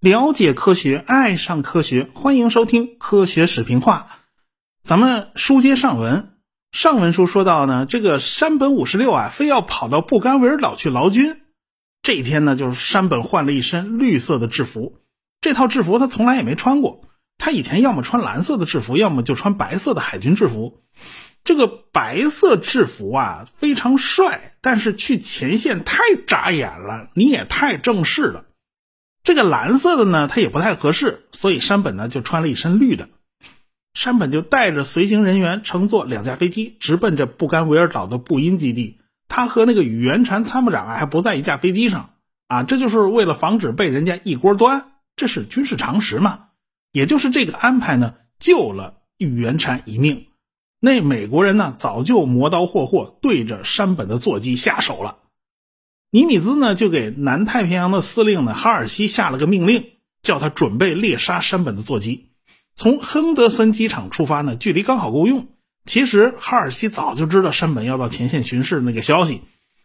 [0.00, 4.08] 了解科学，爱上科学，欢迎收听《科学史评话》。
[4.82, 6.30] 咱们书接上文，
[6.72, 11.42] 上文书说到呢，这个山本五十六啊，非要跑到布干维尔岛去劳军。
[12.02, 14.98] 这一天呢，就是山本换了一身绿色的制服，
[15.40, 17.02] 这套制服他从来也没穿过。
[17.38, 20.80] 他以前要么穿蓝色的制服，要么就穿白色的海军制服。
[21.46, 28.44] 这个白色制服啊，非常帅，但是去前线太扎眼了，你也太正式了。
[29.22, 33.08] 这个蓝色的呢，它也不太合适，所以山本呢就穿了一身绿的。
[33.94, 38.98] 山本就带着随行人员乘坐两架飞机，直奔着布干维尔岛的布音基地。
[39.28, 42.10] 他和那个宇垣禅参谋长啊还不在一架飞机上
[42.48, 46.46] 啊，这就是为了防止被人家一锅端，这是军事常识嘛。
[46.92, 50.25] 也就是这个安排呢，救了宇垣禅一命。
[50.80, 55.16] 那美国人呢，早就磨刀霍霍对着山本的座机下手了。
[56.10, 59.84] 尼米兹呢，就给南太平洋的司令呢哈尔西下了个命令，
[60.22, 62.30] 叫他准备猎杀山本的座机。
[62.74, 65.48] 从亨德森机场出发呢，距离刚好够用。
[65.84, 69.40] 其实哈尔西早就知道山本要到前线巡视那个消息，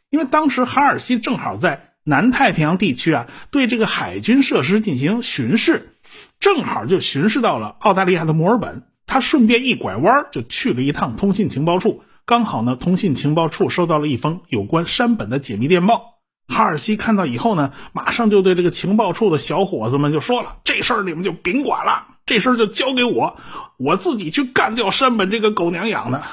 [0.10, 5.96] 因为当时哈尔西正好在南太平洋地区啊，对这个海军设施进行巡视，
[6.40, 8.84] 正好就巡视到了澳大利亚的墨尔本。
[9.12, 12.02] 他顺便一拐弯，就去了一趟通信情报处。
[12.26, 16.22] 刚好呢，通信情报处收到了一封有关山本的解密电报。
[16.48, 23.36] 哈尔西看到以后呢，马上就对这个情报处的小伙子们就说了：“这事儿你们就甭管了，这事儿就交给我，
[23.76, 26.24] 我自己去干掉山本这个狗娘养的。”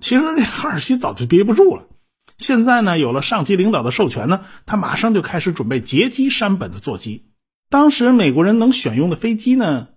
[0.00, 1.82] 其实这哈尔西早就憋不住了，
[2.38, 7.26] 现在呢，有了上级领导的授权呢，他马上就开始准备截击山本的座机。
[7.68, 9.88] 当时美国人能选用的飞机呢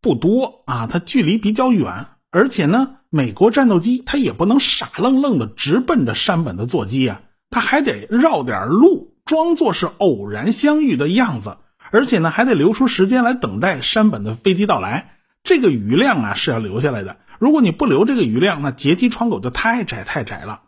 [0.00, 2.96] 不多啊，它距离比较远，而且呢。
[3.12, 11.56] 美国战斗机，它也不能傻愣愣的直奔着山本的座机啊，它还得绕点路，装作是偶然相遇的样子，
[11.90, 15.16] 而且呢，还得留出时间来等待山本的飞机到来。
[15.42, 20.62] 这个余量啊是要留下来的，如果你不留这个余量，那截击窗口就太窄太窄了。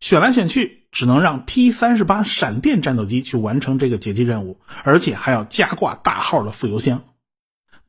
[0.00, 7.04] 选来选去，只能让 T 三十八闪电战斗机去完成这个截击任务，而且还要加挂大号的副油箱。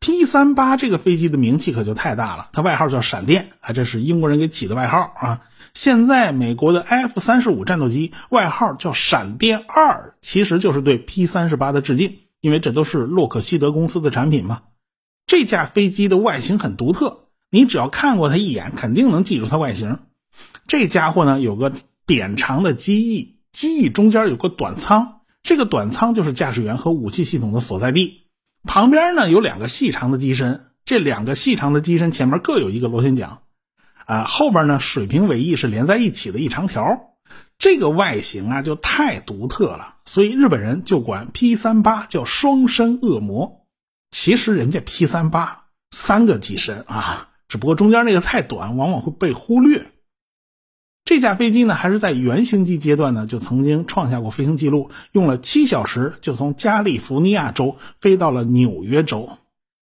[0.01, 5.41] T 三八这个飞机的名气可就太大了，它外号叫闪电啊，这是英国人给起的外号啊。
[5.75, 14.63] 现在美国的 F 三十五战斗机外号叫闪电二，其实就是对 P 三十八的致敬，因为这都是洛克希德公司的产品嘛。
[15.27, 19.99] 这架飞机的外形很独特，你只要看过它一眼，肯定能记住它外形。
[20.67, 21.71] 这家伙呢有个
[22.07, 28.23] 扁长的机翼，机翼中间有个短舱，这个短舱就是驾驶员和武器系统的所在地。
[28.63, 33.39] 旁边呢有两个细长的机身，这两个细长的机身前面各有一个螺旋桨，
[34.05, 36.83] 啊，后边呢水平尾翼是连在一起的一长条，
[37.57, 43.65] 这个外形啊就太独特了，所以日本人就管 P 三八叫双身恶魔。
[44.11, 49.87] 其实人家 P 三八三个机身啊，只不过中间那个太短，往往会被忽略。
[51.03, 59.29] 这架飞机呢，还是在原型机阶段呢，就曾经创下过飞行记录，用了七小时就从加利福尼亚州飞到了纽约州。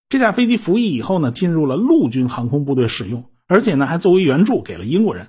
[0.07, 5.27] 这架飞机服役以后呢，进入了陆军航空部队使用，而且呢，还作为援助给了英国人。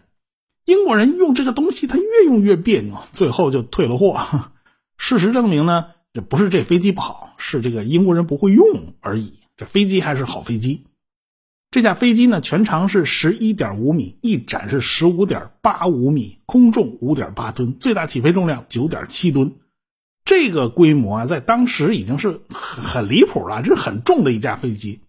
[0.65, 4.21] 英国人用这个东西，他越用越别扭，最后就退了货。
[4.97, 9.41] 事实证明呢，这不是这飞机不好，是这个英国人不会用而已。
[9.57, 10.85] 这飞机还是好飞机。
[11.71, 19.55] 这架飞机呢，全长是十一点五米，一展是十五点八五米，空重五点八吨，最大起飞重量九点七吨。
[20.25, 25.03] 这个规模啊，在当时已经是很很离谱了，这是很重的一架飞机。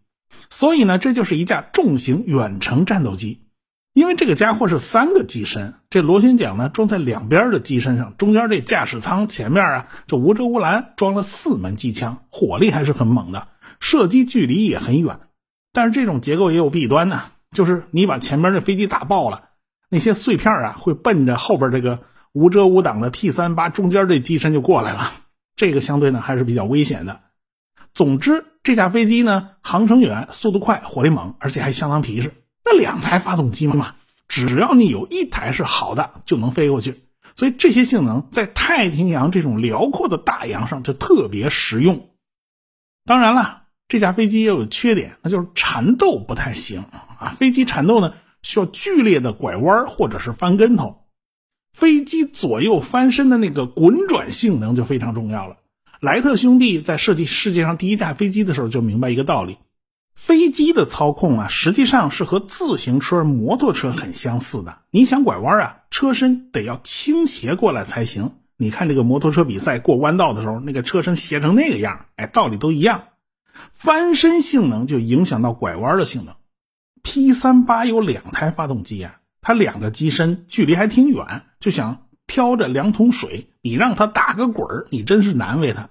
[0.52, 3.40] 所以呢，这就是一架重型远程战斗机。
[3.94, 13.48] 因为这个家伙是三个机身，这螺旋桨呢装在两边的机身上，中间这驾驶舱前面啊，这无遮无拦装了四门机枪，火力还是很猛的，
[13.80, 15.20] 射击距离也很远。
[15.74, 19.50] 但是这种结构也有弊端呢，就是你把前面的飞机打爆了，
[19.90, 22.00] 那些碎片啊会奔着后边这个
[22.34, 25.12] 无遮无挡的 T 三八中间这机身就过来了，
[25.56, 27.22] 这个相对呢还是比较危险的。
[27.94, 32.34] 总之，这架飞机呢航程远、速度快、火力猛，而且还相当皮实。
[32.66, 33.96] 那两台发动机嘛，
[34.28, 37.06] 只要你有一台是好的，就能飞过去。
[37.36, 42.10] 所以这些性能在太平洋这种辽阔的大洋上就特别实用。
[43.06, 43.61] 当然了。
[43.92, 46.86] 这架飞机也有缺点，那就是缠斗不太行
[47.20, 47.36] 啊。
[47.36, 51.02] 飞机缠斗呢，需要剧烈的拐弯或者是翻跟头，
[51.74, 55.58] 飞机左右翻身的那个滚转性能就非常重要了。
[56.00, 59.58] 莱特兄弟在设计世界上第一架飞机的时候就明白一个道理：
[60.16, 64.78] 飞机的操控啊，实际上是和自行车、摩托车很相似的。
[64.90, 68.36] 你想拐弯啊，车身得要倾斜过来才行。
[68.56, 73.04] 你看这个摩托车比赛过弯道的时候，那个车身斜成那个样，哎，道理都一样。
[73.72, 76.36] 翻身性能就影响到拐弯的性能。
[77.04, 85.90] P 三八有两台发动机啊，它两个机身距离还挺远，就想挑着两桶水，你让它打个滚儿，你真是难为它。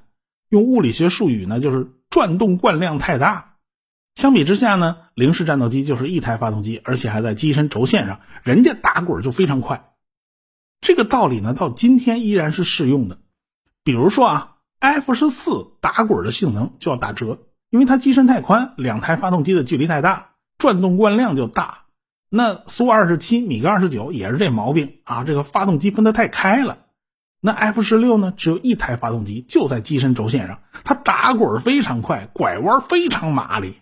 [0.49, 3.57] 用物理学术语呢，就是转动惯量太大。
[4.17, 9.93] 相比之下呢，零式战斗机就是一台发动机，而且还在机身轴线上，人家打滚就非常快。
[10.81, 13.19] 这个道理呢，到今天依然是适用的。
[13.83, 17.39] 比如说啊，F 十四打滚的性能就要打折，
[17.71, 21.85] 因为它机身太宽，两台发动机的距离太大，转动惯量就大。
[22.29, 26.79] 那苏二十七、米格二十九也是这毛病啊，这个发动机分得太开了。
[27.41, 33.77] 那 F 十六呢，只有一台发动机，就在机身轴线上，它打滚非常快，拐弯非常麻利。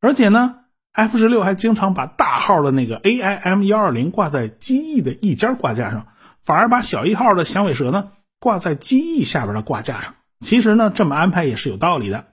[0.00, 0.60] 而且呢
[0.92, 6.06] ，F 十六还经常把大号的那个 AIM 幺二零挂在机翼的一尖挂架上，
[6.42, 10.14] 反而把小一号的响尾蛇呢挂在机翼下边的挂架上。
[10.40, 12.26] 其实呢，这么安排也是有道理的。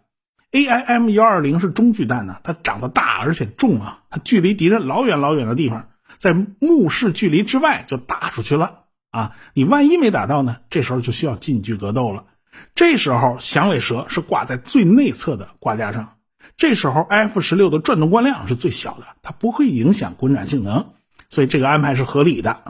[0.56, 9.36] AIM 幺二零是中距弹呢，它长得大而且重啊，它距离敌人老远老远的地方，在目视距离之外就打出去了啊！
[9.54, 12.24] 你万一没打到呢，这时候就需要近距格斗了。
[12.74, 16.14] 这时候响尾蛇是挂在最内侧的挂架上。
[16.56, 20.94] 这时候，F 十六的转动惯量是最小的，它不会影响滚转性能，
[21.28, 22.62] 所以这个安排是合理的。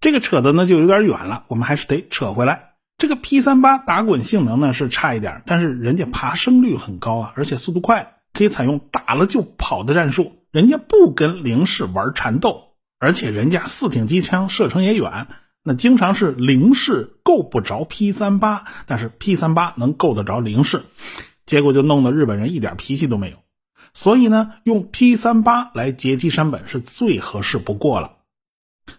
[0.00, 2.71] 这个扯的呢就有点远了，我们还是得扯回来。
[3.02, 10.34] 这个 P 三八打滚性能呢是差一点，但是人家爬升率很高啊，而且速度快，可以采用打了就跑的战术。
[10.52, 15.26] 人家不跟零式玩缠斗，而且人家四挺机枪射程也远，
[15.64, 20.82] 那经常是零式够不着 P 三八，但是 P 三八能够得着零式。
[21.44, 23.38] 结果就弄得日本人一点脾气都没有，
[23.92, 28.18] 所以呢，用 P 三八来截击山本是最合适不过了。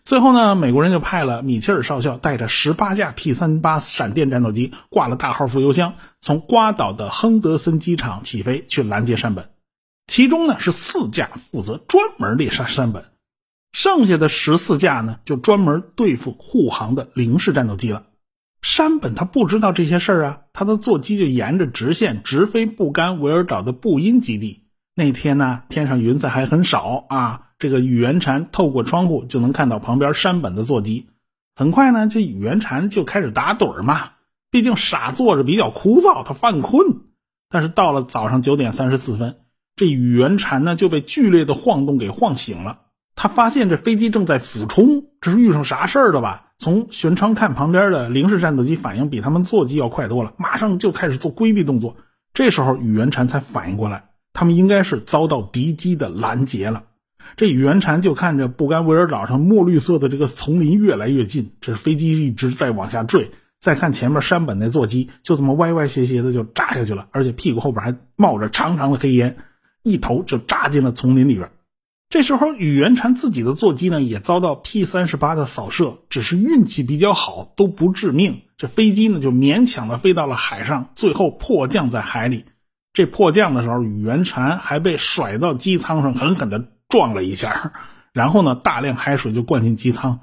[0.03, 9.49] 最后呢，美国人就派了米切尔少校带着十八架 P 三八闪电战斗机，挂了大号副油箱，从瓜岛的亨德森机场起飞去拦截山本。
[10.07, 13.05] 其中呢是四架负责专门猎杀山本，
[13.71, 18.03] 剩下的十四架呢就专门对付护航的零式战斗机了。
[18.61, 24.63] 山本他不知道这些事儿啊，他的座机就沿着直线直飞布干维尔岛的布音基地。
[24.95, 31.07] 那天呢，天上云彩还很少啊，这个宇垣禅透过窗户就能看到旁边山本的座机。
[31.55, 34.09] 很快呢，这宇垣禅就开始打盹嘛，
[34.51, 36.85] 毕竟傻坐着比较枯燥，他犯困。
[37.49, 39.37] 但是到了早上九点三十四分，
[39.77, 42.79] 这宇垣禅呢就被剧烈的晃动给晃醒了。
[43.15, 46.47] 他发现这飞机正在俯冲，这是遇上啥事儿了吧？
[46.57, 51.95] 从舷窗看，旁边的零式战斗机反应比他们座机要快多了，马上就开始做规避动作。
[52.33, 56.83] 这时候宇垣禅才反应过来，他们应该是遭到敌机的拦截了。
[57.35, 63.31] 这宇垣禅就看着布甘维尔岛上墨绿色的这个丛林越来越近，这飞机一直在往下坠。
[63.59, 69.37] 再看前面山本那座机，就这么歪歪斜斜的就扎下去了，而且屁股后边还冒着长长的黑烟，
[69.83, 71.49] 一头就扎进了丛林里边。
[72.09, 78.41] 这时候，宇垣禅自己的座机呢也遭到 P 三十八的扫射，只是运气比较好，都不致命。
[78.57, 82.45] 这飞机呢就勉强的飞到了海上，最后迫降在海里。
[82.91, 87.73] 这迫降的时候，宇垣禅还被甩到机舱上，狠狠的撞了一下，
[88.11, 90.19] 然后呢，大量海水就灌进机舱。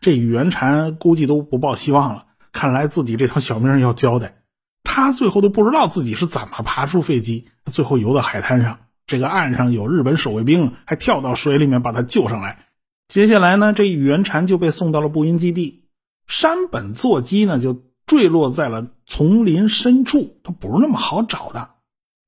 [0.00, 4.36] 这宇垣禅估计都不抱希望了，看来自己这条小命要交代。
[4.84, 8.78] 他最后都不知道自己是怎么爬出飞机，最后游到海滩上。
[9.06, 12.64] 这个岸上有日本守卫兵，还跳到水里面把他救上来。
[13.06, 15.84] 接下来呢，这宇垣禅就被送到了步音基地。
[16.26, 21.73] 山本座机呢，就坠落在了丛林深处，它不是那么好找的。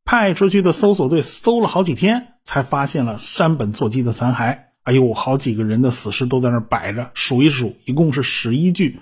[0.06, 4.60] 派出去的搜索队搜了好几天，才发现了山本座机的残骸。
[4.84, 9.00] 哎呦，好几个人的死尸都在那摆着，数一数，一共是十一具。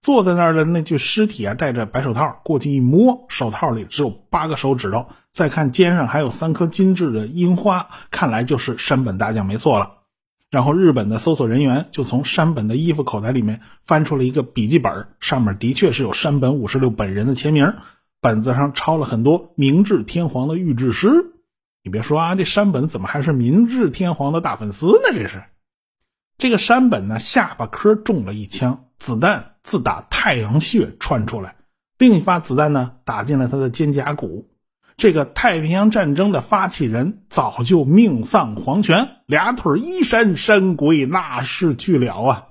[0.00, 5.06] 坐在那儿的那具尸体啊，戴着白手套，过去一摸，手套里只有八个手指头。
[5.30, 9.90] 再看肩上还有三颗精致的樱花，看来就是山本大将没错了。
[10.50, 17.74] 然后日本的搜索人员就从山本的衣服口袋里面翻出了一个笔记本，上面的确是有山本五十六本人的签名，
[18.20, 21.08] 本子上抄了很多明治天皇的御制诗。
[21.82, 25.14] 你别说啊，这山本怎么还是明治天皇的大粉丝呢？
[25.14, 25.44] 这是。
[26.38, 31.56] 这个山本呢，下巴颏中了一枪，子弹自打太阳穴穿出来，
[31.96, 34.50] 另一发子弹呢打进了他的肩胛骨。
[34.96, 42.46] 这个太平洋战争的发起人早就命丧黄泉，俩腿一伸，山鬼那是去了啊！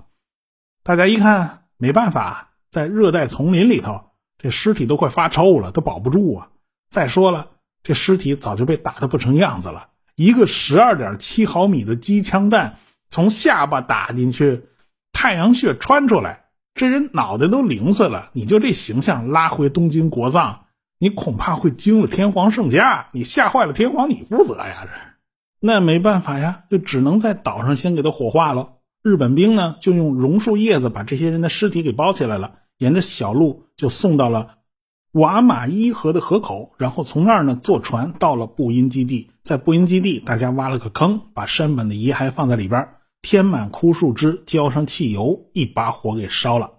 [0.82, 4.12] 大家一看，没办法，在热带丛林里头，
[4.46, 6.48] 这尸体都快发臭了，都保不住啊！
[6.88, 7.48] 再说了，
[7.82, 9.88] 这尸体早就被打得不成样子了。
[10.14, 12.76] 一个十二点七毫米的机枪弹
[13.10, 14.66] 从下巴打进去，
[15.12, 18.30] 太阳穴穿出来，这人脑袋都零碎了。
[18.34, 20.66] 你就这形象拉回东京国葬，
[21.00, 24.84] 你恐怕会惊了天皇圣驾，你吓坏了天皇，你负责呀！
[24.84, 24.90] 这
[25.58, 28.74] 那没办法呀，就只能在岛上先给他火化了。
[29.02, 34.56] 日本兵呢，就用榕树叶子把这些人的尸体给包起来了，沿着小路就送到了。
[35.12, 42.86] 瓦马伊河的河口，然后从那儿呢坐船到了布音基地，在布音基地，大家挖了个坑，把山本的遗骸放在里边，
[43.22, 46.72] 填满枯树枝，浇上汽油，一把火给烧了。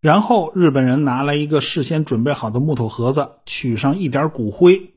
[0.00, 4.94] 然后日本人拿来一个事先准备好的木头盒子，取上一点骨灰，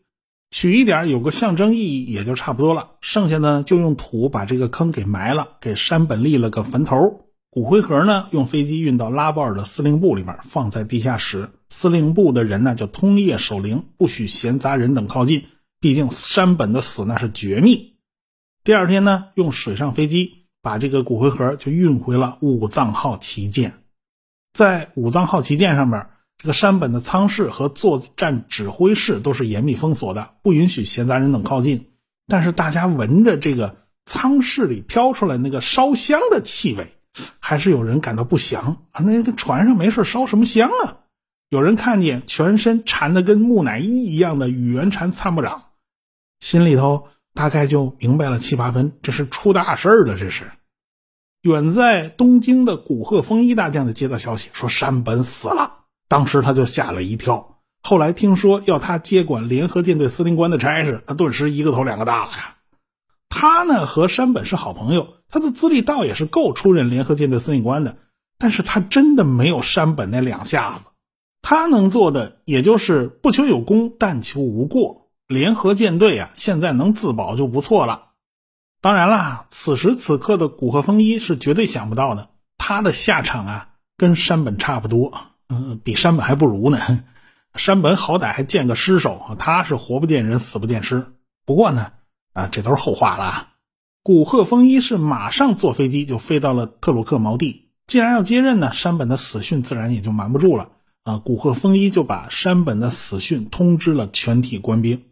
[0.52, 2.92] 取一点有个象征意义也就差不多了。
[3.02, 7.25] 剩下呢就用土把这个坑给埋了，给山本立了个坟头。
[7.55, 11.51] 骨灰盒呢，用飞机运到拉波尔的司令部里面，放在地下室。
[11.69, 15.45] 司令部的人呢，就通夜守灵，不许闲杂人等靠近。
[15.79, 17.95] 毕竟山本的死那是绝密。
[18.65, 23.71] 第二天呢，用水上飞机把这个骨灰盒就运回了武藏号旗舰。
[24.51, 26.07] 在武藏号旗舰上面，
[26.38, 31.91] 这个山本的舱室和作战指挥室都是严密封锁的，不允许闲杂人等靠近。
[32.27, 36.91] 但是大家闻着这个舱室里飘出来那个烧香的气味。
[37.39, 39.01] 还是有人感到不祥啊！
[39.03, 40.98] 那个船上没事烧什么香啊？
[41.50, 45.62] 有人看见全身缠的跟木乃伊一样的宇垣禅参谋长，
[46.39, 50.17] 心里头大概就明白了七八分，这是出大事了。
[50.17, 50.51] 这是
[51.43, 55.72] 远在东京的古贺丰一大将的接到消息，说山本死了，
[56.07, 57.62] 当时他就吓了一跳。
[57.84, 62.54] 后来听说要他接管联合舰队司令官的差事，他顿时一个头两个大了呀。
[63.38, 65.15] 他呢和山本是好朋友。
[65.30, 67.98] 他的资历倒也是够出任联合舰队司令官的，
[68.38, 70.92] 但是他真的没有山本那两下子。
[71.42, 75.10] 他能做的也就是不求有功，但求无过。
[75.27, 78.12] 联合舰队啊，现在能自保就不错了。
[78.80, 85.12] 当然啦，此时此刻的古贺丰一是绝对想不到的，他的下场啊，跟山本差不多，
[85.50, 86.80] 嗯，比山本还不如呢。
[87.56, 91.08] 山本好歹还见个尸首，他是活不见人，死不见尸。
[91.46, 91.92] 不过呢，
[92.36, 93.54] 啊，这都是后话了。
[94.04, 97.70] 古贺丰一是马上坐飞机就飞到了特鲁克锚地。
[97.88, 100.70] 既然要接任呢，山本的死讯自然也就瞒不住了
[101.04, 101.20] 啊。
[101.20, 105.04] 古贺丰一就把山本的死讯通知了全体官兵。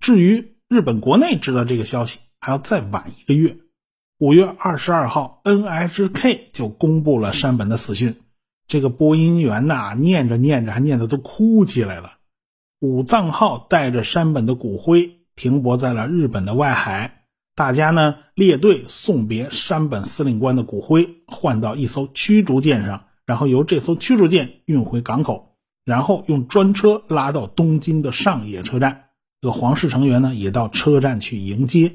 [0.00, 3.56] 至于日本国内知道这个消息，还要再晚一个月。
[4.18, 8.16] 五月二十二号，NHK 就公布了山本的死讯。
[8.66, 12.14] 这个播音员呐，念着念着还念得都哭起来了。
[12.80, 17.22] 武藏号带着山本的骨灰停泊在了日本的外海。
[17.56, 29.04] 大家呢列队送别山本司令官的骨灰，换到一艘驱逐舰上，然后由这艘驱逐舰运回港口，然后用专车拉到东京的上野车站。
[29.40, 31.92] 这个皇室成员呢也到车站去迎接，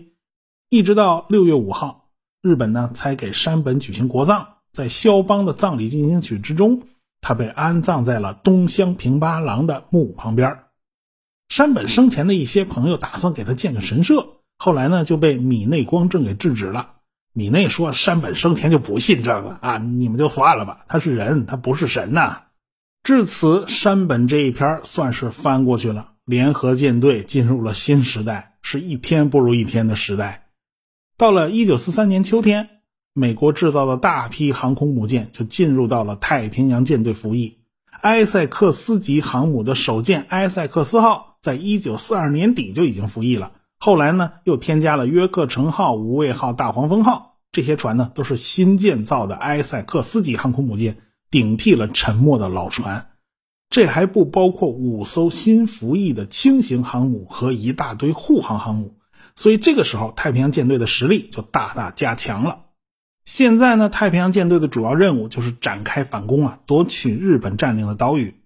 [0.70, 2.10] 一直到六月五号，
[2.42, 4.48] 日本呢才给山本举行国葬。
[4.72, 6.84] 在肖邦的葬礼进行曲之中，
[7.22, 10.60] 他被安葬在了东乡平八郎的墓旁边。
[11.50, 14.38] 山本生前的一些朋友打算给他建个神社。
[14.58, 16.92] 后来呢，就被米内光正给制止了。
[17.34, 20.86] 米内说：“山本生前就不信这个啊，你们就算了吧。
[20.88, 22.44] 他是人，他不是神呐。”
[23.04, 26.12] 至此，山本这一篇算是翻过去了。
[26.26, 30.50] 联合舰队进入了新时代，是一天不如一天的时代。
[31.18, 32.70] 到了一九四三年秋天，
[33.14, 37.58] 美国制造的大批航空母舰就进入到了太平洋舰队服役。
[38.02, 43.54] 埃塞克斯级航母的首舰埃塞克斯号，在一九四二年底就已经服役了。
[43.78, 50.98] 后来呢，又添加了约克城号、无畏号、大黄蜂号这些船呢，都是新建造的埃塞克斯级航空母舰，
[51.32, 53.12] 顶替了沉没的老船。
[53.70, 58.98] 这还不包括五艘新服役的轻型航母和一大堆护航航母。
[59.36, 62.66] 所以这个时候，太平洋舰队的实力就大大加强了。
[63.26, 68.39] 现在呢，太平洋舰队的主要任务就是展开反攻啊，夺取日本占领的岛屿。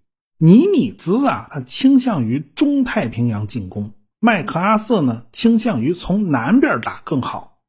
[0.45, 3.93] 尼米兹啊，他倾向于中太平洋进攻。
[4.19, 7.59] 麦克阿瑟呢，倾向于从南边打更好。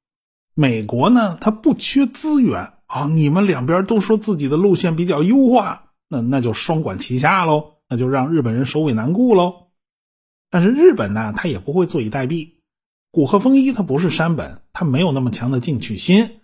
[0.56, 3.04] 美国呢，他不缺资源啊。
[3.04, 9.68] 你们两边都说自己的路线比较优化，那那就双管齐下喽，那就让日本人首尾难顾喽。
[10.50, 12.54] 但是日本呢，他也不会坐以待毙。
[13.12, 16.40] 古贺丰一他不是山本，他没有那么强的进取心，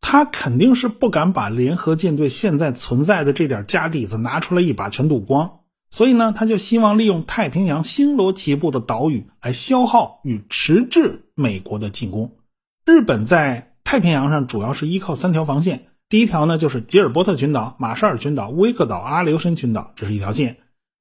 [0.00, 5.60] 他肯定是不敢把联合舰队现在存在的这点家底子拿出来一把全赌光。
[5.94, 12.32] 所以呢，他就希望利用太平洋星罗棋布的岛屿来消耗与迟滞美国的进攻。
[12.84, 20.56] 日本在太平洋上主要是依靠三条防线，第一条呢就是吉尔伯特群岛、马绍尔群岛、威克岛、阿留申群岛，这是一条线；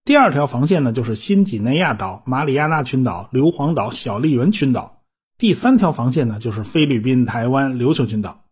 [0.06, 5.02] 第二条防线呢，就是新几内亚岛、马里亚纳群岛、硫磺岛、小笠原群岛。
[5.40, 8.44] 第三条防线呢，就是菲律宾、台湾、琉球群岛。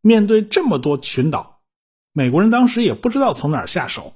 [0.00, 1.60] 面对这么多群岛，
[2.14, 4.14] 美国人当时也不知道从哪儿下手。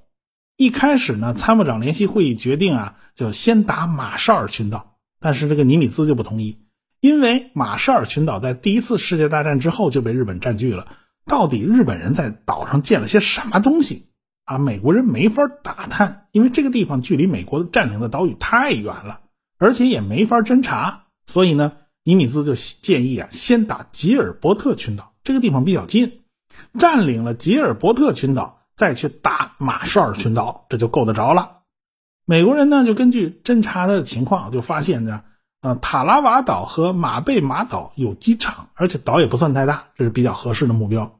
[0.58, 4.96] 一开始呢，参谋长联席会议决定啊，就先打马绍尔群岛。
[5.20, 6.58] 但是这个尼米兹就不同意，
[7.00, 10.88] 因为马绍尔群岛在第一次世界大战之后就被日本占据了。
[11.26, 14.08] 到底日本人在岛上建了些什么东西？
[14.46, 19.20] 啊，美国人没法打探，因为这个地方距离美国占领的岛屿太远了，
[19.58, 21.04] 而且也没法侦查。
[21.24, 26.22] 所以呢，尼米兹就建议啊，先打吉尔伯特群岛，这个地方比较近，
[26.80, 31.58] 占领了吉尔伯特群岛，再去打马绍尔群岛，这就够得着了。
[32.24, 35.22] 美国人呢，就根据侦查的情况，就发现呢，
[35.60, 41.18] 呃，塔拉瓦岛和马贝马岛有机场，而且岛也不算太大，这是比较合适的目标。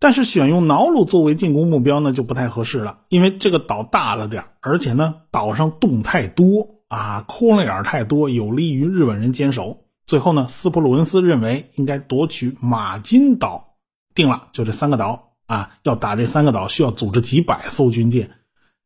[0.00, 9.84] 但是选用瑙鲁作为进攻目标呢，就不太合适了，因为这个岛大了点而且呢，岛上洞太多啊，窟窿眼太多，有利于日本人坚守。
[10.04, 13.76] 最后呢，斯普鲁恩斯认为应该夺取马金岛，
[14.16, 18.30] 定了，就这三个岛啊，要打这三个岛，需要组织几百艘军舰，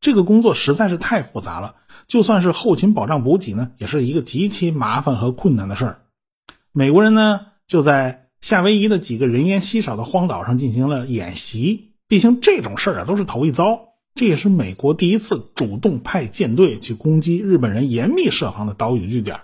[0.01, 5.99] 这个工作实在是太复杂了，就算是后勤保障补给呢，也是一个极其麻烦和困难的事儿。
[6.73, 8.25] 美国人呢，就在。
[8.39, 19.41] 夏威夷的几个人烟稀少的荒岛上进行了演习，毕竟这种事儿啊都是头一遭，这也是美国第一次主动派舰队去攻击日本人严密设防的岛屿据点。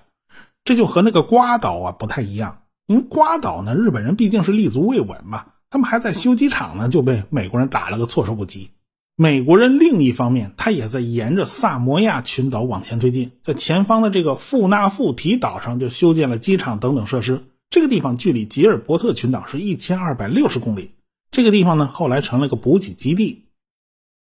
[0.63, 8.69] 这就和那个瓜岛啊不太一样，因为瓜岛呢日本人毕竟是立足未稳嘛，他们还在修机场呢，就被美国人打了个措手不及。
[9.17, 17.45] 美国人另一方面，他也在沿着萨摩亚群岛往前推进，在前方的这个富纳富提岛上就修建了机场等等设施。
[17.71, 20.91] 这个地方距离吉尔伯特群岛是一千二百六十公里。
[21.31, 23.47] 这个地方呢，后来成了个补给基地。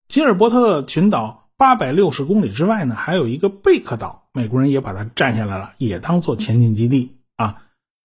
[0.07, 7.63] 吉尔伯特群岛八百六十公里之外呢，还有一个贝克岛，美国人也把它占下来了，也当做前进基地啊。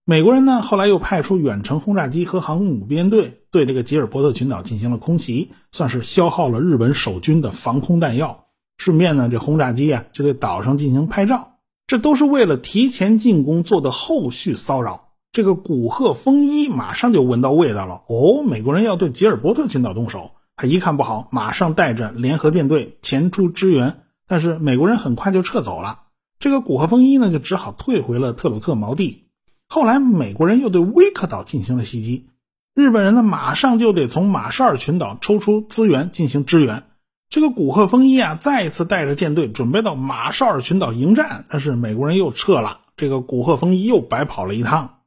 [0.09, 8.45] 美国人呢，后来又派出远程轰炸机和航空母编队，对这个吉尔伯特群岛进行了空袭，算是消耗了日本守军的防空弹药。
[8.79, 11.57] 顺便呢，这轰炸机啊，就对岛上进行拍照，
[11.89, 15.09] 这都是为了提前进攻做的后续骚扰。
[15.33, 20.31] 这个古贺丰一马上就闻到味道了哦，美国人要对吉尔伯特群岛动手。
[20.55, 24.03] 他一看不好，马上带着联合舰队前出支援。
[24.29, 26.03] 但是美国人很快就撤走了。
[26.39, 29.25] 这个古贺丰一呢，就只好退回了特鲁克锚地。
[29.69, 32.29] 后来美国人又对威克岛进行了袭击，
[32.75, 36.85] 日本人呢马上就得从马绍尔群岛抽出资源进行支援。
[37.29, 42.83] 这个古贺丰一啊，再一次带着舰队准备到马绍尔群岛迎战，但是美国人又撤了。
[42.97, 45.01] 这个古贺丰一又白跑了一趟。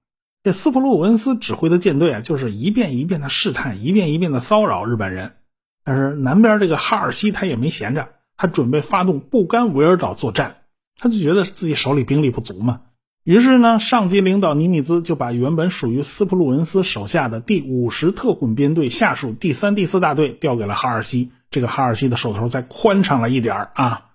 [0.43, 5.34] 这斯普鲁恩斯指挥的舰队啊，就是一遍一遍的试探，一遍一遍的骚扰日本人。
[5.86, 10.58] 但是南边这个哈尔西他也没闲着，他准备发动布干维尔岛作战。
[10.98, 12.82] 他就觉得自己手里兵力不足嘛，
[13.24, 21.32] 于是呢，上级领导尼米兹就把原本属于斯普鲁恩斯手下的第五十特混编队下属第三、第四大队调给了哈尔西。
[21.52, 24.06] 这个哈尔西的手头再宽敞了一点啊。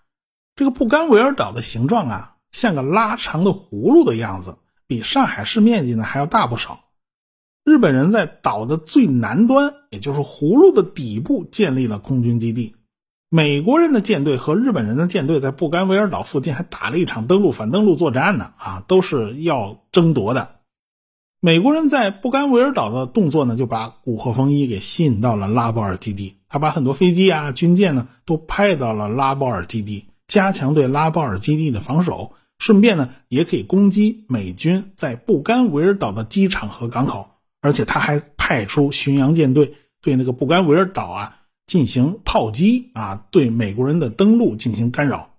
[0.57, 4.57] 这个布干维尔岛的形状啊，像个拉长的葫芦的样子。
[4.87, 6.81] 比上海市面积呢还要大不少。
[7.64, 12.77] 日本人在岛的最南端，也就是葫芦的底部建立了空军基地。
[13.37, 20.61] 美国人的舰队和日本人的舰队在布干维尔岛附近还打了一场登陆反登陆作战呢，啊，都是要争夺的。
[21.40, 26.37] 美国人在布干维尔岛的动作呢，就把古贺丰一给吸引到了拉波尔基地。
[26.49, 32.35] 他把很多飞机啊、军舰呢都派到了拉波尔基地，加强对拉波尔基地的防守。
[32.61, 45.31] 顺便呢，也可以攻击美军在布干维尔岛的机场和港口，而且他还派出巡洋舰队对那个布干维尔岛啊进行炮击啊，对美国人的登陆进行干扰。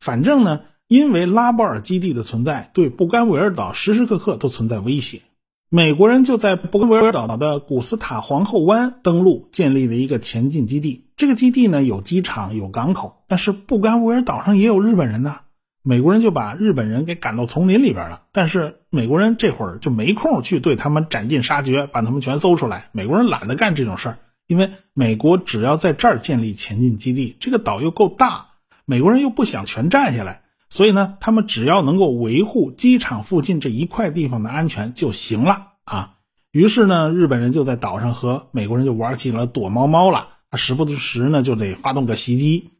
[0.00, 5.20] 反正呢，因为拉波尔基地的存在，对布干维尔岛时时刻刻都存在威胁。
[5.68, 11.06] 美国人就在布干维尔岛的古斯塔皇后湾登陆，建立了一个前进基地。
[11.16, 15.38] 这个基地呢，有机场，有港口，但是布干维尔岛上也有日本人呢。
[15.82, 22.90] 美国人就把日本人给赶到丛林里边了，但是美国人这会儿就没空去对他们斩尽杀绝，把他们全搜出来。
[22.92, 28.48] 美国人懒得干这种事儿，因为美国只要在这儿建立前进基地，这个岛又够大，
[28.84, 36.14] 美国人又不想全占下来，所以呢，他们只要能够维护机场附近这一块地方的安全就行了啊。
[36.52, 42.70] 于是呢，日本人就在岛上和美国人就玩起了躲猫猫了，他时不时呢就得发动个袭击。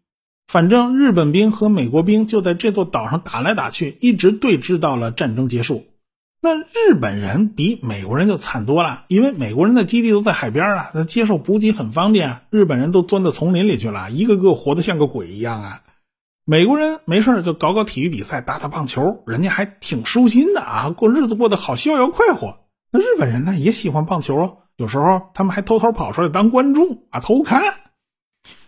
[0.46, 5.84] 反正日本兵和美国兵就在这座岛上打来打去，一直对峙到了战争结束。
[6.40, 12.42] 那日本人比美国人就惨多了，因为美国人的基地都在海边啊，他接受补给很方便啊。
[12.50, 15.82] 日本人都钻到丛林里去了，一个个活得像个鬼一样啊。
[16.44, 22.58] 美国人没事就搞搞体育比赛，打打棒球，人家还挺舒心的啊，过日子过得好逍遥快活。
[22.92, 27.62] 那日本人呢也喜欢棒球，有时候他们还偷偷跑出来当观众啊，偷看。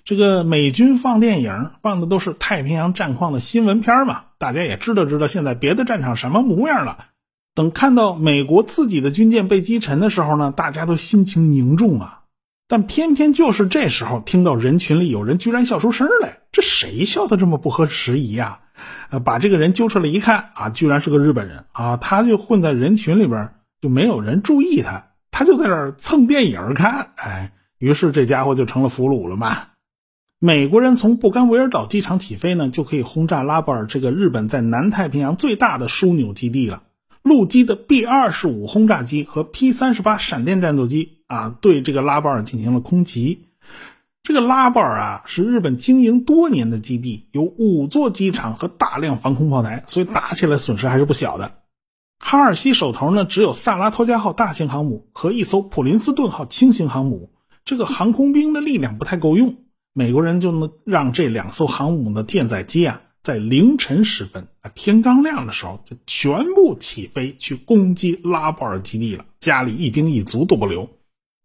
[0.03, 7.05] 这个美军放电影放的都是太平洋战况的新闻片嘛，大家也知道知道现在别的战场什么模样了。
[7.59, 12.21] 等看到美国自己的军舰被击沉的时候呢，大家都心情凝重啊。
[12.69, 18.61] 但偏偏就是这时候，听到人群里有人居然笑出声来，这谁笑的这么不合时宜呀？
[19.11, 29.57] 呃，把这个人揪出来一看啊，居然是个日本人啊，他就混在人群里边，就没有人注意他，他就在这儿蹭电影看，哎，于是这家伙就成了俘虏了嘛。
[30.39, 36.85] 美国人从布干维尔岛机场起飞呢，就可以轰炸拉波尔这个日本在南太平洋最大的枢纽基地了。
[37.23, 43.47] 陆基的 B 二十五轰炸机和 P 三十八闪电战斗机啊，对这个拉波尔进行了空袭。
[44.23, 51.53] 这个拉波尔啊，是日本经营多年的基地，有五座机场和大量防空炮台，所以打起来损失还是不小的。
[52.19, 57.31] 哈尔西手头呢，只有萨拉托加号大型航母和一艘普林斯顿号轻型航母，
[57.65, 59.57] 这个航空兵的力量不太够用。
[59.95, 70.89] 美国人就能让这两艘航母的舰载机啊，在凌晨时分啊，天刚亮的时候就全部起飞去攻击拉波尔基地了，家里一兵一卒都不留。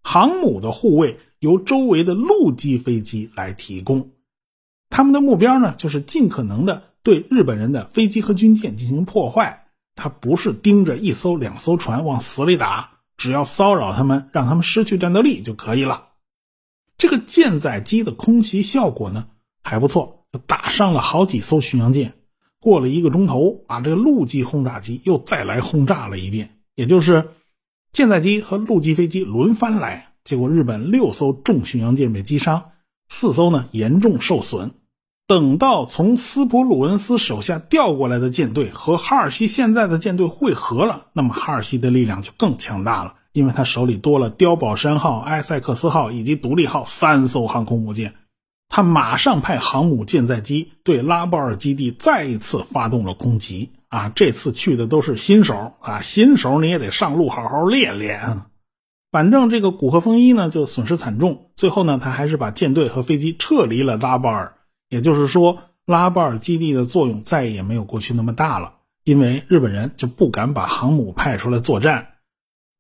[0.01, 4.11] 航母的护卫由周围的陆基飞机来提供，
[4.89, 9.67] 他们的目标呢，就是尽可能的对日本人的飞机和军舰进行破坏。
[9.97, 16.11] 他不是盯着一艘两艘船往死里打，只要骚扰他们，让他们失去战斗力就可以了。
[16.97, 19.27] 这个舰载机的空袭效果呢
[19.61, 22.15] 还不错，就打伤了好几艘巡洋舰。
[22.59, 27.29] 过了一个钟头啊，这个陆基轰炸机又再来轰炸了一遍，也就是
[27.91, 30.09] 舰载机和陆基飞机轮番来。
[30.23, 32.71] 结果日本六艘重巡洋舰被击伤，
[33.09, 34.71] 四艘呢严重受损。
[35.27, 43.15] 等到从斯普鲁恩斯手下调过来的舰队和哈尔西现在的舰队汇合了，那么哈尔西的力量就更强大了。
[43.33, 48.13] 因为他手里多了碉堡山号、埃塞克斯号以及独立号三艘航空母舰，
[48.75, 53.69] 他马上派航母舰载机对拉波尔基地再一次发动了攻击。
[53.87, 58.41] 啊，这次去的都是新手啊，新手你也得上路好好练练。
[59.11, 64.55] 反正这个古贺风一呢就损失惨重，最后呢他还是把舰队和飞机撤离了拉波尔，
[64.89, 72.13] 也就是说拉波尔基地的作用再也没有过去那么大了，因为日本人就不敢把航母派出来作战。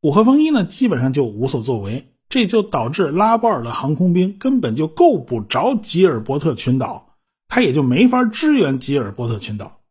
[0.01, 7.13] 古贺风一呢，基本上就无所作为，这就导致拉波尔的航空兵根本就够不着吉尔伯特群岛，
[7.47, 9.81] 他也就没法支援吉尔伯特群岛。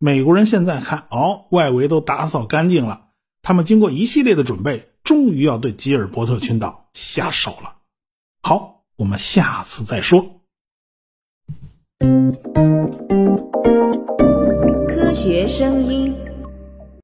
[0.00, 3.02] 美国人现在看，哦，外围都打扫干净了，
[3.42, 7.76] 他们经过一系列的准备，终于要对吉尔伯特群岛下手了。
[8.42, 10.40] 好，我们下次再说。
[14.88, 16.23] 科学声音。